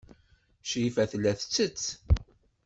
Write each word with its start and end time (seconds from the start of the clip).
Crifa 0.69 1.03
tella 1.11 1.31
tettett. 1.37 1.81